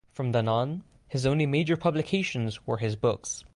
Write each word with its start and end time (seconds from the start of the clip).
From 0.13 0.31
then 0.31 0.47
on, 0.47 0.83
his 1.09 1.27
only 1.27 1.45
major 1.45 1.77
publications 1.77 2.65
were 2.65 2.77
his 2.77 2.95
books. 2.95 3.45